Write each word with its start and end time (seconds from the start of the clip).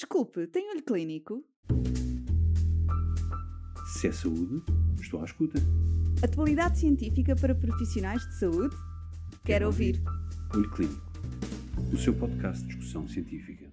Desculpe, 0.00 0.46
tem 0.46 0.70
olho 0.70 0.82
clínico? 0.82 1.44
Se 3.92 4.08
é 4.08 4.12
saúde, 4.12 4.64
estou 4.98 5.20
à 5.20 5.26
escuta. 5.26 5.58
Atualidade 6.24 6.78
científica 6.78 7.36
para 7.36 7.54
profissionais 7.54 8.26
de 8.26 8.38
saúde? 8.38 8.74
Quero 9.44 9.66
ouvir. 9.66 10.02
Olho 10.54 10.70
Clínico, 10.70 11.12
o 11.92 11.98
seu 11.98 12.18
podcast 12.18 12.62
de 12.62 12.68
discussão 12.68 13.06
científica. 13.06 13.70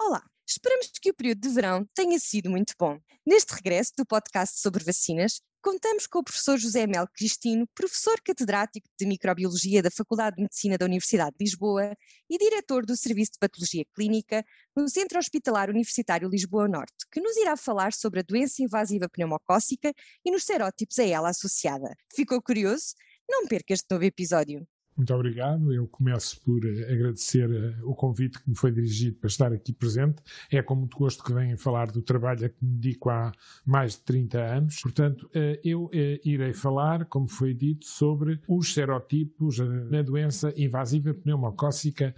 Olá, 0.00 0.22
esperamos 0.46 0.92
que 1.02 1.10
o 1.10 1.14
período 1.14 1.40
de 1.40 1.48
verão 1.48 1.84
tenha 1.92 2.20
sido 2.20 2.48
muito 2.48 2.74
bom. 2.78 3.00
Neste 3.26 3.52
regresso 3.52 3.94
do 3.98 4.06
podcast 4.06 4.60
sobre 4.60 4.84
vacinas, 4.84 5.42
contamos 5.70 6.06
com 6.06 6.20
o 6.20 6.24
professor 6.24 6.56
José 6.56 6.86
Mel 6.86 7.06
Cristino, 7.14 7.68
professor 7.74 8.18
catedrático 8.24 8.88
de 8.98 9.04
Microbiologia 9.04 9.82
da 9.82 9.90
Faculdade 9.90 10.36
de 10.36 10.42
Medicina 10.42 10.78
da 10.78 10.86
Universidade 10.86 11.36
de 11.38 11.44
Lisboa 11.44 11.94
e 12.30 12.38
diretor 12.38 12.86
do 12.86 12.96
Serviço 12.96 13.32
de 13.32 13.38
Patologia 13.38 13.84
Clínica 13.94 14.42
no 14.74 14.88
Centro 14.88 15.18
Hospitalar 15.18 15.68
Universitário 15.68 16.26
Lisboa 16.26 16.66
Norte, 16.66 17.04
que 17.12 17.20
nos 17.20 17.36
irá 17.36 17.54
falar 17.54 17.92
sobre 17.92 18.20
a 18.20 18.22
doença 18.22 18.62
invasiva 18.62 19.10
pneumocócica 19.10 19.92
e 20.24 20.30
nos 20.30 20.44
serótipos 20.44 20.98
a 20.98 21.04
ela 21.04 21.28
associada. 21.28 21.94
Ficou 22.16 22.40
curioso? 22.40 22.94
Não 23.28 23.46
perca 23.46 23.74
este 23.74 23.84
novo 23.90 24.04
episódio. 24.04 24.66
Muito 24.98 25.14
obrigado. 25.14 25.72
Eu 25.72 25.86
começo 25.86 26.40
por 26.40 26.60
eh, 26.66 26.92
agradecer 26.92 27.48
eh, 27.48 27.76
o 27.84 27.94
convite 27.94 28.42
que 28.42 28.50
me 28.50 28.56
foi 28.56 28.72
dirigido 28.72 29.16
para 29.18 29.28
estar 29.28 29.52
aqui 29.52 29.72
presente. 29.72 30.20
É 30.50 30.60
com 30.60 30.74
muito 30.74 30.98
gosto 30.98 31.22
que 31.22 31.32
venho 31.32 31.56
falar 31.56 31.92
do 31.92 32.02
trabalho 32.02 32.46
a 32.46 32.48
que 32.48 32.56
me 32.60 32.72
dedico 32.72 33.08
há 33.08 33.30
mais 33.64 33.92
de 33.92 34.00
30 34.00 34.38
anos. 34.40 34.80
Portanto, 34.82 35.30
eh, 35.32 35.60
eu 35.62 35.88
irei 36.24 36.52
falar, 36.52 37.04
como 37.04 37.28
foi 37.28 37.54
dito, 37.54 37.86
sobre 37.86 38.40
os 38.48 38.74
serotipos 38.74 39.60
na 39.88 40.02
doença 40.02 40.52
invasiva 40.56 41.14
pneumocócica 41.14 42.12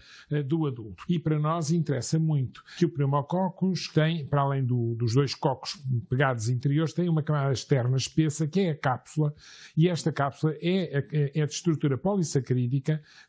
do 0.47 0.67
adulto. 0.67 1.05
E 1.07 1.19
para 1.19 1.39
nós 1.39 1.71
interessa 1.71 2.19
muito 2.19 2.63
que 2.79 2.87
o 2.87 2.89
pneumococcus 2.89 3.89
tem, 3.89 4.25
para 4.25 4.41
além 4.41 4.65
do, 4.65 4.95
dos 4.95 5.15
dois 5.15 5.35
cocos 5.35 5.77
pegados 6.09 6.49
interiores, 6.49 6.95
tem 6.95 7.09
uma 7.09 7.23
camada 7.23 7.53
externa 7.53 7.97
espessa 7.97 8.47
que 8.47 8.61
é 8.61 8.71
a 8.71 8.79
cápsula. 8.79 9.35
E 9.77 9.89
esta 9.89 10.11
cápsula 10.11 10.55
é, 10.63 10.99
é, 11.13 11.41
é 11.41 11.47
de 11.47 11.53
estrutura 11.53 11.99
polissacarídea 11.99 12.70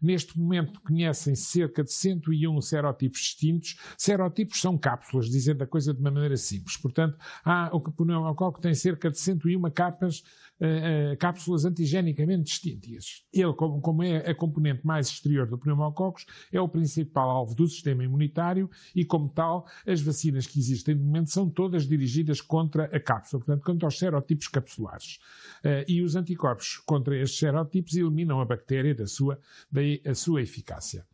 Neste 0.01 0.37
momento 0.37 0.81
conhecem 0.81 1.35
cerca 1.35 1.83
de 1.83 1.91
101 1.91 2.61
serotipos 2.61 3.19
distintos. 3.19 3.77
Serotipos 3.97 4.59
são 4.59 4.77
cápsulas, 4.77 5.29
dizendo 5.29 5.63
a 5.63 5.67
coisa 5.67 5.93
de 5.93 5.99
uma 5.99 6.11
maneira 6.11 6.37
simples. 6.37 6.77
Portanto, 6.77 7.17
há, 7.43 7.69
o 7.73 7.79
pneumococo 7.79 8.61
tem 8.61 8.73
cerca 8.73 9.09
de 9.09 9.19
101 9.19 9.61
capas 9.71 10.23
uh, 10.61 11.17
cápsulas 11.17 11.65
antigenicamente 11.65 12.43
distintas. 12.43 13.23
Ele, 13.33 13.53
como, 13.53 13.81
como, 13.81 14.03
é 14.03 14.29
a 14.29 14.35
componente 14.35 14.85
mais 14.85 15.07
exterior 15.07 15.47
do 15.47 15.57
pneumococos, 15.57 16.25
é 16.51 16.61
o 16.61 16.69
principal 16.69 17.29
alvo 17.29 17.55
do 17.55 17.67
sistema 17.67 18.03
imunitário 18.03 18.69
e, 18.95 19.03
como 19.03 19.27
tal, 19.29 19.65
as 19.85 20.01
vacinas 20.01 20.45
que 20.45 20.59
existem 20.59 20.95
no 20.95 21.03
momento 21.03 21.31
são 21.31 21.49
todas 21.49 21.87
dirigidas 21.87 22.39
contra 22.41 22.85
a 22.85 22.99
cápsula, 22.99 23.43
portanto, 23.43 23.63
contra 23.65 23.87
os 23.87 23.97
serotipos 23.97 24.47
capsulares. 24.47 25.19
Uh, 25.63 25.83
e 25.87 26.01
os 26.01 26.15
anticorpos 26.15 26.77
contra 26.85 27.17
estes 27.17 27.39
serotipos 27.39 27.95
eliminam 27.95 28.39
a 28.39 28.45
bactéria 28.45 28.93
da 28.93 29.07
sua, 29.07 29.30
daí 29.69 30.01
a 30.05 30.15
sua 30.15 30.41
eficácia. 30.41 31.05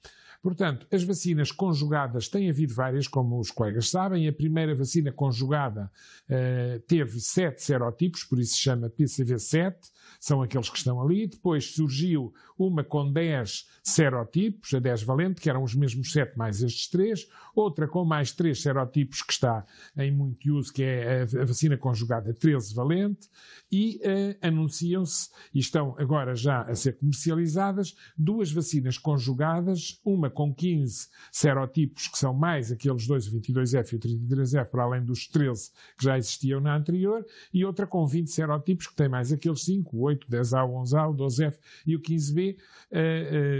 Portanto, 0.47 0.87
as 0.89 1.03
vacinas 1.03 1.51
conjugadas 1.51 2.29
têm 2.29 2.49
havido 2.49 2.73
várias, 2.73 3.05
como 3.05 3.37
os 3.37 3.51
colegas 3.51 3.89
sabem. 3.89 4.29
A 4.29 4.31
primeira 4.31 4.73
vacina 4.73 5.11
conjugada 5.11 5.91
uh, 6.23 6.79
teve 6.87 7.19
sete 7.19 7.61
serotipos, 7.61 8.23
por 8.23 8.39
isso 8.39 8.53
se 8.53 8.61
chama 8.61 8.89
PCV7 8.89 9.75
são 10.19 10.41
aqueles 10.41 10.69
que 10.69 10.77
estão 10.77 11.01
ali. 11.01 11.27
Depois 11.27 11.73
surgiu 11.73 12.33
uma 12.57 12.83
com 12.83 13.11
10 13.11 13.67
serotipos, 13.83 14.73
a 14.73 14.79
10 14.79 15.03
valente, 15.03 15.41
que 15.41 15.49
eram 15.49 15.63
os 15.63 15.75
mesmos 15.75 16.11
7 16.11 16.37
mais 16.37 16.61
estes 16.61 16.87
3. 16.89 17.27
Outra 17.55 17.87
com 17.87 18.03
mais 18.05 18.31
3 18.31 18.59
serotipos, 18.59 19.21
que 19.21 19.33
está 19.33 19.65
em 19.95 20.11
muito 20.11 20.53
uso, 20.55 20.73
que 20.73 20.83
é 20.83 21.21
a 21.21 21.45
vacina 21.45 21.77
conjugada 21.77 22.33
13 22.33 22.73
valente. 22.73 23.29
E 23.71 23.97
uh, 23.97 24.47
anunciam-se, 24.47 25.29
e 25.53 25.59
estão 25.59 25.95
agora 25.97 26.35
já 26.35 26.61
a 26.61 26.75
ser 26.75 26.97
comercializadas, 26.97 27.95
duas 28.17 28.51
vacinas 28.51 28.97
conjugadas, 28.97 29.99
uma 30.03 30.29
com 30.37 30.53
15 30.53 31.07
serotipos, 31.31 32.07
que 32.07 32.17
são 32.19 32.31
mais 32.31 32.71
aqueles 32.71 33.07
dois, 33.07 33.25
o 33.27 33.39
22F 33.39 33.93
e 33.93 33.95
o 33.95 33.99
33F, 33.99 34.65
para 34.65 34.83
além 34.83 35.03
dos 35.03 35.27
13 35.27 35.71
que 35.97 36.03
já 36.03 36.15
existiam 36.15 36.61
na 36.61 36.77
anterior, 36.77 37.25
e 37.51 37.65
outra 37.65 37.87
com 37.87 38.05
20 38.05 38.29
serotipos, 38.29 38.85
que 38.85 38.95
tem 38.95 39.09
mais 39.09 39.33
aqueles 39.33 39.63
5, 39.63 39.97
8, 39.97 40.27
10A, 40.29 40.63
11A, 40.63 41.09
o 41.09 41.15
12F 41.15 41.57
e 41.87 41.95
o 41.95 41.99
15B, 41.99 42.55
uh, 42.55 42.57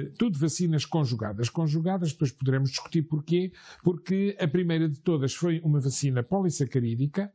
uh, 0.08 0.14
tudo 0.20 0.38
vacinas 0.38 0.86
conjugadas. 0.86 1.50
Conjugadas, 1.50 2.12
depois 2.12 2.32
poderemos 2.32 2.70
discutir 2.70 3.02
porquê, 3.02 3.52
porque 3.84 4.38
a 4.40 4.48
primeira 4.48 4.88
de 4.88 5.00
todas 5.00 5.34
foi 5.34 5.60
uma 5.62 5.80
vacina 5.80 6.22
polissacarídica, 6.22 7.34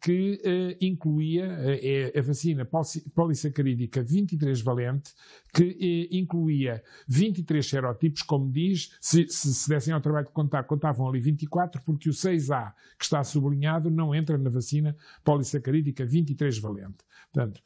que 0.00 0.40
uh, 0.44 0.84
incluía 0.84 1.46
uh, 1.46 2.18
a 2.18 2.22
vacina 2.22 2.68
polissacarídica 3.14 4.02
23 4.02 4.60
valente, 4.60 5.12
que 5.52 6.08
incluía 6.10 6.82
23 7.08 7.66
serotipos, 7.66 8.22
como 8.22 8.50
diz, 8.50 8.96
se, 9.00 9.26
se, 9.28 9.54
se 9.54 9.68
dessem 9.68 9.94
ao 9.94 10.00
trabalho 10.00 10.26
de 10.26 10.32
contar, 10.32 10.64
contavam 10.64 11.08
ali 11.08 11.20
24, 11.20 11.80
porque 11.82 12.10
o 12.10 12.12
6A, 12.12 12.74
que 12.98 13.04
está 13.04 13.24
sublinhado, 13.24 13.90
não 13.90 14.14
entra 14.14 14.36
na 14.36 14.50
vacina 14.50 14.94
polissacarídica 15.24 16.04
23 16.04 16.58
valente. 16.58 16.98
Portanto, 17.32 17.62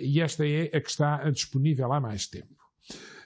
e 0.00 0.20
esta 0.20 0.46
é 0.46 0.64
a 0.64 0.80
que 0.80 0.90
está 0.90 1.30
disponível 1.30 1.90
há 1.92 2.00
mais 2.00 2.26
tempo. 2.26 2.54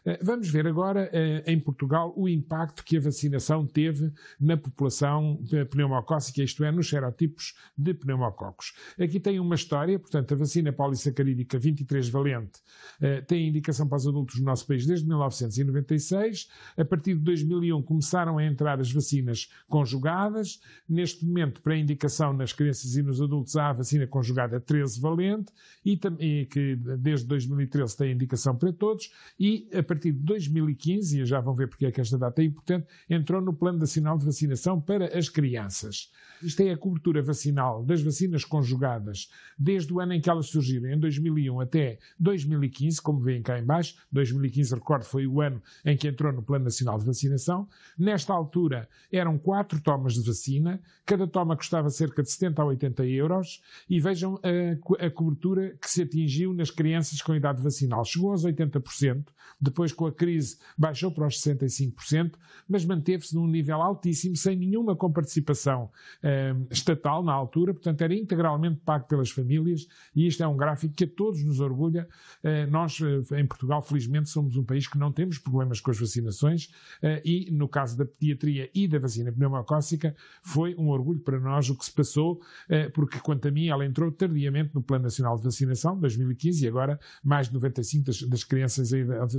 Eh, 0.05 0.19
vamos 0.23 0.49
ver 0.49 0.67
agora 0.67 1.09
eh, 1.13 1.43
em 1.47 1.59
Portugal 1.59 2.13
o 2.17 2.29
impacto 2.29 2.85
que 2.85 2.97
a 2.97 3.01
vacinação 3.01 3.67
teve 3.67 4.13
na 4.41 4.57
população 4.57 5.41
pneumocócica, 5.71 6.43
isto 6.43 6.65
é, 6.65 6.73
nos 6.73 6.89
serotipos 6.89 7.55
de 7.77 7.95
pneumococos. 7.95 8.75
Aqui 8.99 9.21
tem 9.21 9.39
uma 9.39 9.55
história, 9.55 9.99
portanto, 9.99 10.35
a 10.35 10.37
vacina 10.37 10.73
polissacarídica 10.73 11.59
23 11.59 12.09
valente 12.09 12.61
eh, 13.01 13.21
tem 13.21 13.49
indicação 13.49 13.89
para 13.89 13.97
os 13.97 14.07
adultos 14.07 14.39
no 14.39 14.45
nosso 14.45 14.67
país 14.67 14.87
desde 14.87 15.07
1996. 15.07 16.49
A 16.77 16.85
partir 16.85 17.15
de 17.15 17.21
2001 17.21 17.83
começaram 17.83 18.39
a 18.39 18.45
entrar 18.45 18.81
as 18.81 18.91
vacinas 18.91 19.51
conjugadas. 19.69 20.61
Neste 20.89 21.25
momento, 21.25 21.61
para 21.61 21.77
indicação 21.77 22.33
nas 22.33 22.53
crianças 22.53 22.97
e 22.97 23.03
nos 23.03 23.21
adultos, 23.21 23.57
há 23.57 23.71
a 23.71 23.73
vacina 23.73 24.07
conjugada 24.07 24.61
13 24.61 25.01
valente 25.01 25.53
e, 25.85 25.99
e 26.19 26.47
que 26.47 26.77
desde 26.99 27.27
2013 27.27 27.97
tem 27.97 28.13
indicação 28.13 28.57
para 28.57 28.73
todos. 28.73 29.11
E 29.39 29.69
a 29.73 29.83
partir 29.93 30.13
de 30.13 30.21
2015, 30.21 31.21
e 31.21 31.27
já 31.27 31.39
vão 31.39 31.55
ver 31.55 31.69
porque 31.69 31.85
é 31.85 31.93
que 31.93 32.01
esta 32.01 32.17
data 32.17 32.41
é 32.41 32.47
importante, 32.47 32.87
entrou 33.09 33.43
no 33.43 33.53
Plano 33.53 33.79
Nacional 33.79 34.17
de 34.17 34.25
Vacinação 34.25 34.81
para 34.81 35.17
as 35.17 35.29
crianças. 35.29 36.11
Isto 36.43 36.63
é 36.63 36.73
a 36.73 36.77
cobertura 36.77 37.23
vacinal 37.23 37.85
das 37.85 38.03
vacinas 38.03 38.45
conjugadas 38.45 39.31
desde 39.59 39.93
o 39.93 40.01
ano 40.01 40.15
em 40.15 40.21
que 40.21 40.31
elas 40.31 40.47
surgiram, 40.47 40.91
em 40.91 40.99
2001 40.99 41.61
até 41.61 41.99
2015, 42.19 43.01
como 43.03 43.21
veem 43.21 43.43
cá 43.43 43.59
em 43.59 43.65
baixo. 43.65 43.97
2015, 44.11 44.75
recordo, 44.75 45.05
foi 45.05 45.27
o 45.27 45.41
ano 45.41 45.63
em 45.85 45.97
que 45.97 46.09
entrou 46.09 46.33
no 46.33 46.43
Plano 46.43 46.65
Nacional 46.65 46.99
de 46.99 47.05
Vacinação. 47.05 47.69
Nesta 47.99 48.33
altura 48.33 48.89
eram 49.13 49.39
quatro 49.39 49.81
tomas 49.81 50.15
de 50.15 50.27
vacina, 50.27 50.81
cada 51.05 51.27
toma 51.27 51.57
custava 51.57 51.91
cerca 51.91 52.23
de 52.23 52.31
70 52.31 52.63
a 52.63 52.65
80 52.65 53.05
euros 53.07 53.63
e 53.89 54.01
vejam 54.01 54.41
a, 54.43 55.07
a 55.07 55.11
cobertura 55.11 55.77
que 55.81 55.91
se 55.91 56.03
atingiu 56.03 56.55
nas 56.55 56.71
crianças 56.71 57.21
com 57.21 57.35
idade 57.35 57.63
vacinal. 57.63 58.05
Chegou 58.05 58.31
aos 58.31 58.45
80%, 58.45 59.25
depois 59.61 59.82
depois 59.83 59.93
com 59.93 60.07
a 60.07 60.13
crise 60.13 60.59
baixou 60.79 61.11
para 61.11 61.27
os 61.27 61.41
65%, 61.41 62.35
mas 62.69 62.85
manteve-se 62.85 63.35
num 63.35 63.47
nível 63.47 63.83
altíssimo, 63.83 64.37
sem 64.37 64.57
nenhuma 64.57 64.95
comparticipação 64.95 65.91
eh, 66.23 66.55
estatal 66.71 67.23
na 67.23 67.33
altura, 67.33 67.75
portanto 67.75 68.01
era 68.03 68.15
integralmente 68.15 68.81
pago 68.85 69.07
pelas 69.07 69.31
famílias. 69.31 69.89
E 70.15 70.27
isto 70.27 70.43
é 70.43 70.47
um 70.47 70.57
gráfico 70.57 70.95
que 70.95 71.05
a 71.05 71.09
todos 71.09 71.43
nos 71.43 71.61
orgulha. 71.61 72.09
Eh, 72.43 72.67
nós, 72.67 73.01
eh, 73.01 73.41
em 73.41 73.47
Portugal, 73.47 73.83
felizmente, 73.83 74.29
somos 74.29 74.57
um 74.57 74.65
país 74.65 74.87
que 74.87 74.97
não 74.97 75.11
temos 75.11 75.39
problemas 75.39 75.81
com 75.81 75.91
as 75.91 75.99
vacinações. 75.99 76.71
Eh, 77.03 77.23
e, 77.25 77.51
no 77.51 77.69
caso 77.69 77.97
da 77.97 78.05
pediatria 78.05 78.71
e 78.75 78.87
da 78.87 78.99
vacina 78.99 79.33
pneumocócica, 79.33 80.15
foi 80.43 80.75
um 80.77 80.89
orgulho 80.89 81.21
para 81.21 81.41
nós 81.41 81.69
o 81.69 81.77
que 81.77 81.85
se 81.85 81.93
passou, 81.93 82.41
eh, 82.69 82.89
porque, 82.91 83.19
quanto 83.19 83.49
a 83.49 83.51
mim, 83.51 83.67
ela 83.67 83.85
entrou 83.85 84.13
tardiamente 84.13 84.75
no 84.75 84.83
Plano 84.83 85.05
Nacional 85.05 85.37
de 85.37 85.43
Vacinação, 85.43 85.99
2015, 85.99 86.65
e 86.65 86.69
agora 86.69 87.01
mais 87.23 87.49
de 87.49 87.59
95% 87.59 88.05
das, 88.05 88.23
das 88.23 88.45
crianças 88.45 88.93
em 88.93 89.01
idade 89.01 89.33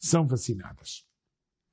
são 0.00 0.26
vacinadas. 0.26 1.06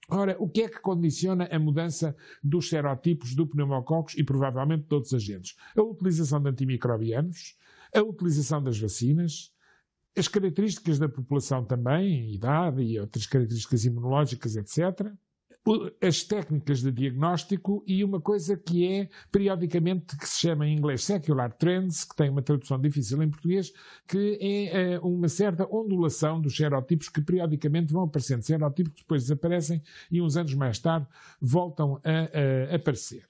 Ora, 0.07 0.35
o 0.39 0.49
que 0.49 0.63
é 0.63 0.69
que 0.69 0.79
condiciona 0.79 1.47
a 1.51 1.59
mudança 1.59 2.15
dos 2.43 2.67
serotipos 2.69 3.35
do 3.35 3.45
pneumococos 3.45 4.15
e 4.17 4.23
provavelmente 4.23 4.87
de 4.87 4.95
outros 4.95 5.13
agentes? 5.13 5.55
A 5.77 5.81
utilização 5.81 6.41
de 6.41 6.49
antimicrobianos, 6.49 7.55
a 7.93 8.01
utilização 8.01 8.63
das 8.63 8.79
vacinas, 8.79 9.53
as 10.17 10.27
características 10.27 10.97
da 10.97 11.07
população 11.07 11.63
também, 11.63 12.33
idade 12.33 12.81
e 12.81 12.99
outras 12.99 13.27
características 13.27 13.85
imunológicas, 13.85 14.55
etc 14.55 15.13
as 16.01 16.23
técnicas 16.23 16.81
de 16.81 16.91
diagnóstico 16.91 17.83
e 17.85 18.03
uma 18.03 18.19
coisa 18.19 18.57
que 18.57 18.87
é 18.87 19.09
periodicamente 19.31 20.17
que 20.17 20.27
se 20.27 20.39
chama 20.39 20.67
em 20.67 20.75
inglês 20.75 21.03
secular 21.03 21.51
trends, 21.53 22.03
que 22.03 22.15
tem 22.15 22.29
uma 22.29 22.41
tradução 22.41 22.79
difícil 22.79 23.21
em 23.21 23.29
português, 23.29 23.71
que 24.07 24.37
é 24.41 24.99
uh, 24.99 25.07
uma 25.07 25.27
certa 25.27 25.67
ondulação 25.69 26.41
dos 26.41 26.55
serotipos 26.55 27.09
que 27.09 27.21
periodicamente 27.21 27.93
vão 27.93 28.03
aparecendo, 28.03 28.41
serotipos 28.43 28.93
que 28.93 29.01
depois 29.01 29.23
desaparecem 29.23 29.81
e 30.11 30.21
uns 30.21 30.37
anos 30.37 30.53
mais 30.53 30.79
tarde 30.79 31.07
voltam 31.39 32.01
a, 32.03 32.71
a 32.71 32.75
aparecer. 32.75 33.29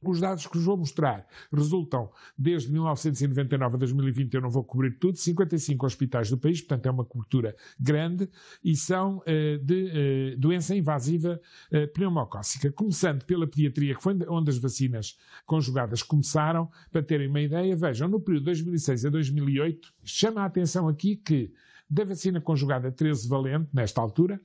Os 0.00 0.20
dados 0.20 0.46
que 0.46 0.56
vos 0.56 0.64
vou 0.64 0.76
mostrar 0.76 1.26
resultam 1.52 2.08
desde 2.36 2.70
1999 2.70 3.74
a 3.74 3.78
2020, 3.78 4.34
eu 4.34 4.40
não 4.40 4.50
vou 4.50 4.62
cobrir 4.62 4.92
tudo, 4.92 5.18
55 5.18 5.84
hospitais 5.84 6.30
do 6.30 6.38
país, 6.38 6.60
portanto 6.60 6.86
é 6.86 6.90
uma 6.90 7.04
cobertura 7.04 7.56
grande, 7.78 8.28
e 8.62 8.76
são 8.76 9.18
uh, 9.18 9.58
de 9.60 10.34
uh, 10.34 10.38
doença 10.38 10.74
invasiva 10.76 11.40
uh, 11.72 11.92
pneumocócica, 11.92 12.70
começando 12.70 13.24
pela 13.24 13.46
pediatria, 13.46 13.96
que 13.96 14.02
foi 14.02 14.16
onde 14.28 14.50
as 14.50 14.58
vacinas 14.58 15.18
conjugadas 15.44 16.02
começaram, 16.02 16.70
para 16.92 17.02
terem 17.02 17.28
uma 17.28 17.40
ideia, 17.40 17.74
vejam, 17.74 18.06
no 18.08 18.20
período 18.20 18.44
de 18.44 18.62
2006 18.62 19.04
a 19.04 19.10
2008, 19.10 19.92
chama 20.04 20.42
a 20.42 20.44
atenção 20.44 20.86
aqui 20.86 21.16
que 21.16 21.52
da 21.88 22.04
vacina 22.04 22.40
conjugada 22.40 22.92
13 22.92 23.28
valente, 23.28 23.68
nesta 23.72 24.00
altura, 24.00 24.40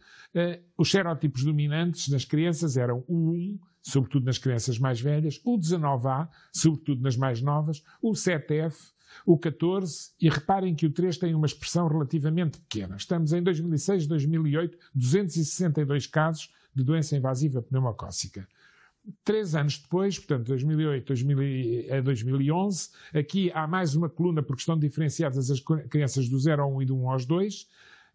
os 0.77 0.89
serótipos 0.89 1.43
dominantes 1.43 2.07
nas 2.07 2.23
crianças 2.23 2.77
eram 2.77 3.03
o 3.07 3.31
1, 3.31 3.59
sobretudo 3.81 4.25
nas 4.25 4.37
crianças 4.37 4.79
mais 4.79 5.01
velhas, 5.01 5.41
o 5.43 5.57
19A, 5.57 6.29
sobretudo 6.53 7.01
nas 7.01 7.17
mais 7.17 7.41
novas, 7.41 7.83
o 8.01 8.11
7F, 8.11 8.93
o 9.25 9.37
14, 9.37 10.11
e 10.19 10.29
reparem 10.29 10.73
que 10.73 10.85
o 10.85 10.91
3 10.91 11.17
tem 11.17 11.35
uma 11.35 11.45
expressão 11.45 11.87
relativamente 11.87 12.59
pequena. 12.59 12.95
Estamos 12.95 13.33
em 13.33 13.43
2006, 13.43 14.07
2008, 14.07 14.77
262 14.95 16.07
casos 16.07 16.49
de 16.73 16.83
doença 16.83 17.15
invasiva 17.15 17.61
pneumocócica. 17.61 18.47
Três 19.25 19.53
anos 19.53 19.79
depois, 19.79 20.17
portanto, 20.17 20.47
2008 20.47 21.13
a 21.91 21.99
2011, 21.99 22.89
aqui 23.13 23.51
há 23.53 23.67
mais 23.67 23.95
uma 23.95 24.09
coluna 24.09 24.41
porque 24.41 24.61
estão 24.61 24.79
diferenciadas 24.79 25.51
as 25.51 25.59
crianças 25.89 26.29
do 26.29 26.39
0 26.39 26.63
ao 26.63 26.73
1 26.75 26.81
e 26.83 26.85
do 26.85 26.95
1 26.95 27.09
aos 27.09 27.25
2. 27.25 27.67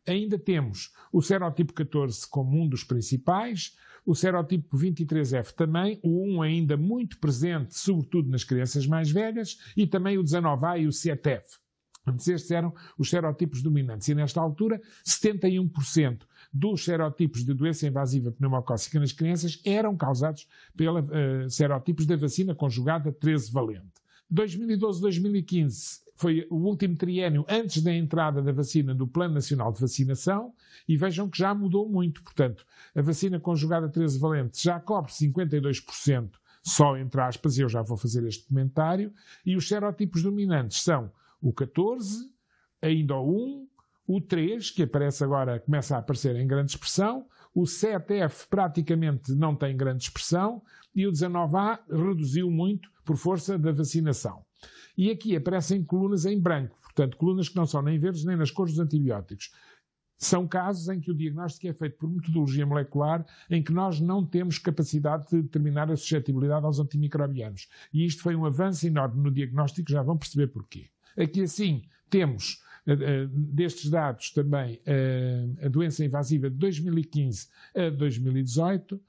Ainda 0.07 0.39
temos 0.39 0.95
o 1.13 1.21
serotipo 1.21 1.75
14 1.75 2.27
como 2.31 2.59
um 2.59 2.67
dos 2.67 2.85
principais, 2.85 3.77
o 4.07 4.15
serotipo 4.15 4.79
23F 4.79 5.53
também, 5.53 6.01
o 6.03 6.25
1 6.37 6.43
ainda 6.43 6.77
muito 6.79 7.19
presente, 7.19 7.77
sobretudo 7.77 8.31
nas 8.31 8.43
crianças 8.43 8.87
mais 8.87 9.11
velhas, 9.11 9.59
e 9.77 9.87
também 9.87 10.17
o 10.17 10.25
19A 10.25 10.81
e 10.81 10.87
o 10.87 10.91
7F. 10.91 11.59
Estes 12.17 12.51
eram 12.51 12.75
os 12.97 13.11
serotipos 13.11 13.63
dominantes. 13.63 14.09
E 14.09 14.15
nesta 14.15 14.41
altura, 14.41 14.81
71% 15.07 16.21
dos 16.53 16.85
serotipos 16.85 17.45
de 17.45 17.53
doença 17.53 17.87
invasiva 17.87 18.33
pneumocócica 18.33 18.99
nas 18.99 19.13
crianças 19.13 19.61
eram 19.65 19.97
causados 19.97 20.49
pelos 20.77 21.05
uh, 21.05 21.13
eh, 21.13 21.49
serotipos 21.49 22.07
da 22.07 22.17
vacina 22.17 22.55
conjugada 22.55 23.13
13 23.13 23.53
valente. 23.53 23.99
2012-2015 24.33 26.09
foi 26.17 26.47
o 26.51 26.57
último 26.57 26.97
triênio 26.97 27.45
antes 27.49 27.83
da 27.83 27.95
entrada 27.95 28.43
da 28.43 28.51
vacina 28.51 28.95
do 28.95 29.07
Plano 29.07 29.35
Nacional 29.35 29.73
de 29.73 29.81
Vacinação 29.81 30.53
e 30.89 30.97
vejam 30.97 31.29
que 31.29 31.39
já 31.39 31.55
mudou 31.55 31.89
muito. 31.89 32.23
Portanto, 32.23 32.67
a 32.95 33.01
vacina 33.01 33.39
conjugada 33.39 33.89
13 33.89 34.19
valente 34.19 34.63
já 34.63 34.81
cobre 34.81 35.13
52%, 35.13 36.31
só 36.63 36.97
entre 36.97 37.21
aspas, 37.21 37.57
e 37.57 37.61
eu 37.63 37.69
já 37.69 37.83
vou 37.83 37.97
fazer 37.97 38.27
este 38.27 38.45
comentário, 38.49 39.13
e 39.47 39.55
os 39.55 39.69
serotipos 39.69 40.23
dominantes 40.23 40.83
são 40.83 41.11
o 41.41 41.53
14, 41.53 42.29
ainda 42.83 43.15
o 43.15 43.63
1, 43.63 43.69
o 44.09 44.23
3, 44.23 44.71
que 44.71 44.85
aparece 44.85 45.23
agora, 45.23 45.61
começa 45.61 45.95
a 45.95 45.99
aparecer 45.99 46.35
em 46.35 46.47
grande 46.47 46.71
expressão, 46.71 47.27
o 47.55 47.65
7F 47.65 48.49
praticamente 48.49 49.35
não 49.35 49.55
tem 49.55 49.77
grande 49.77 50.05
expressão 50.05 50.63
e 50.95 51.07
o 51.07 51.13
19A 51.13 51.79
reduziu 51.91 52.51
muito 52.51 52.89
por 53.05 53.19
força 53.19 53.59
da 53.59 53.71
vacinação. 53.71 54.43
E 54.97 55.11
aqui 55.11 55.37
aparecem 55.37 55.85
colunas 55.85 56.25
em 56.25 56.41
branco, 56.41 56.79
portanto, 56.83 57.19
colunas 57.19 57.51
que 57.51 57.57
não 57.57 57.67
são 57.67 57.83
nem 57.83 57.99
verdes 57.99 58.25
nem 58.25 58.35
nas 58.35 58.51
cores 58.51 58.73
dos 58.75 58.81
antibióticos. 58.81 59.53
São 60.17 60.49
casos 60.49 60.89
em 60.89 60.99
que 60.99 61.11
o 61.11 61.15
diagnóstico 61.15 61.69
é 61.69 61.75
feito 61.75 61.99
por 61.99 62.09
metodologia 62.09 62.65
molecular, 62.65 63.27
em 63.51 63.63
que 63.63 63.73
nós 63.73 64.01
não 64.01 64.25
temos 64.25 64.59
capacidade 64.59 65.29
de 65.29 65.43
determinar 65.43 65.93
a 65.93 65.97
suscetibilidade 65.97 66.65
aos 66.65 66.81
antimicrobianos. 66.81 67.69
E 67.93 68.07
isto 68.07 68.23
foi 68.23 68.35
um 68.35 68.47
avanço 68.47 68.87
enorme 68.87 69.23
no 69.23 69.31
diagnóstico, 69.31 69.93
já 69.93 70.03
vão 70.03 70.17
perceber 70.17 70.47
porquê. 70.47 70.89
Aqui 71.15 71.43
assim 71.43 71.83
temos 72.09 72.67
destes 73.31 73.91
dados 73.91 74.31
também 74.31 74.81
eh, 74.87 75.47
a 75.63 75.69
doença 75.69 76.05
invasiva 76.05 76.49
de 76.49 76.57
2015 76.57 77.49
a 77.75 77.91
2018 77.91 79.01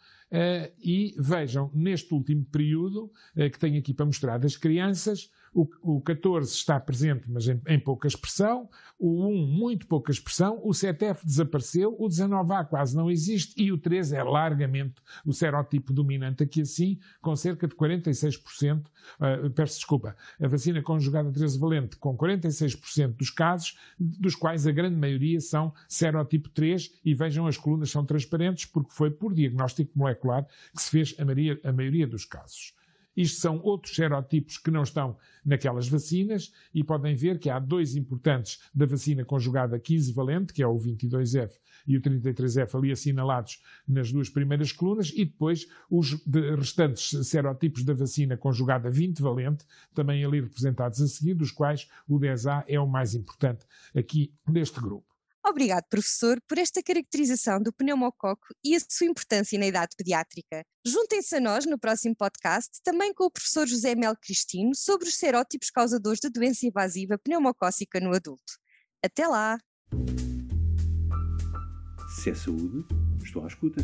e 0.80 1.16
vejam 1.18 1.72
neste 1.74 2.14
último 2.14 2.46
período 2.46 3.12
que 3.36 3.58
tenho 3.58 3.80
aqui 3.80 3.96
para 3.96 4.06
mostrar 4.06 4.38
das 4.38 4.56
crianças 4.56 5.32
o, 5.54 5.68
o 5.82 6.02
14 6.02 6.52
está 6.52 6.80
presente, 6.80 7.24
mas 7.28 7.48
em, 7.48 7.62
em, 7.68 7.80
pouca 7.80 8.08
expressão. 8.08 8.70
O 8.98 9.28
1, 9.28 9.48
muito 9.48 9.88
pouca 9.88 10.12
expressão. 10.12 10.60
O 10.64 10.70
7F 10.70 11.24
desapareceu. 11.24 11.96
O 11.98 12.08
19A 12.08 12.66
quase 12.66 12.96
não 12.96 13.10
existe. 13.10 13.54
E 13.62 13.72
o 13.72 13.78
13 13.78 14.16
é 14.16 14.24
largamente 14.24 14.96
o 15.26 15.34
serotipo 15.34 15.94
dominante 15.94 16.44
aqui 16.44 16.62
assim, 16.62 17.00
com 17.22 17.36
cerca 17.36 17.68
de 17.68 17.76
46%. 17.76 18.86
Uh, 19.20 19.50
peço 19.52 19.76
desculpa. 19.76 20.16
A 20.40 20.48
vacina 20.48 20.82
conjugada 20.82 21.32
13 21.32 21.58
valente 21.58 21.96
com 21.98 22.18
46% 22.18 23.16
dos 23.16 23.30
casos, 23.30 23.78
dos 23.98 24.36
quais 24.36 24.68
a 24.68 24.72
grande 24.72 24.96
maioria 24.96 25.40
são 25.40 25.74
serotipo 25.88 26.50
3. 26.50 26.92
E 27.04 27.14
vejam, 27.14 27.48
as 27.48 27.58
colunas 27.58 27.90
são 27.90 28.06
transparentes 28.06 28.66
porque 28.66 28.92
foi 28.92 29.10
por 29.10 29.34
diagnóstico 29.34 29.92
molecular 29.96 30.46
que 30.76 30.82
se 30.82 30.90
fez 30.90 31.16
a 31.18 31.30
a 31.64 31.72
maioria 31.72 32.08
dos 32.08 32.26
casos. 32.26 32.74
Isto 33.16 33.42
são 33.42 33.60
outros 33.62 33.96
serotipos 33.96 34.58
que 34.58 34.72
não 34.72 34.84
estão 34.84 35.18
naquelas 35.46 35.88
vacinas 35.88 36.52
e 36.74 36.84
podem 36.84 37.16
ver 37.16 37.40
que 37.40 37.50
há 37.50 37.60
dois 37.60 37.96
importantes 37.96 38.60
da 38.74 38.86
vacina 38.86 39.26
conjugada 39.26 39.80
15 39.80 40.14
valente, 40.14 40.54
que 40.54 40.64
é 40.64 40.68
o 40.68 40.76
22F 40.76 41.52
e 41.88 41.98
o 41.98 42.02
33F 42.02 42.78
ali 42.78 42.92
assinalados 42.92 43.62
nas 43.88 44.12
duas 44.12 44.30
primeiras 44.30 44.72
colunas 44.72 45.12
e 45.16 45.26
depois 45.26 45.68
os 45.90 46.24
restantes 46.58 47.28
serotipos 47.28 47.84
da 47.84 47.94
vacina 47.94 48.38
conjugada 48.38 48.90
20 48.90 49.22
valente, 49.22 49.66
também 49.94 50.24
ali 50.24 50.42
representados 50.42 51.02
a 51.02 51.08
seguir, 51.08 51.34
dos 51.34 51.52
quais 51.52 51.90
o 52.08 52.20
10A 52.20 52.64
é 52.68 52.80
o 52.80 52.88
mais 52.88 53.16
importante 53.16 53.66
aqui 53.96 54.34
neste 54.48 54.80
grupo. 54.80 55.19
Obrigado, 55.46 55.86
professor, 55.90 56.38
por 56.48 56.58
esta 56.58 56.84
caracterização 56.84 57.62
do 57.62 57.72
pneumococo 57.72 58.48
e 58.64 58.76
a 58.76 58.80
sua 58.88 59.08
importância 59.08 59.58
na 59.58 59.66
idade 59.68 59.96
pediátrica. 59.98 60.64
Juntem-se 60.86 61.36
a 61.36 61.40
nós 61.40 61.66
no 61.66 61.80
próximo 61.80 62.16
podcast, 62.16 62.80
também 62.84 63.14
com 63.14 63.24
o 63.26 63.32
professor 63.32 63.66
José 63.66 63.96
Mel 63.96 64.16
Cristino, 64.22 64.76
sobre 64.76 65.08
os 65.08 65.16
serótipos 65.16 65.70
causadores 65.70 66.20
de 66.20 66.30
doença 66.30 66.66
invasiva 66.66 67.18
pneumocócica 67.18 68.00
no 68.00 68.14
adulto. 68.14 68.54
Até 69.04 69.28
lá! 69.28 69.58
Se 72.16 72.32
é 72.32 72.36
saúde, 72.36 72.86
estou 73.24 73.44
à 73.44 73.48
escuta. 73.48 73.82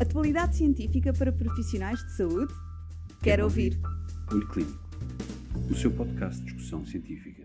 Atualidade 0.00 0.56
científica 0.56 1.12
para 1.12 1.32
profissionais 1.32 1.98
de 2.04 2.16
saúde? 2.16 2.54
Quero, 2.54 3.20
Quero 3.22 3.44
ouvir. 3.44 3.72
ouvir. 3.74 4.32
Olho 4.32 4.48
Clínico, 4.48 4.88
o 5.70 5.74
seu 5.74 5.90
podcast 5.90 6.40
de 6.40 6.52
discussão 6.52 6.86
científica. 6.86 7.43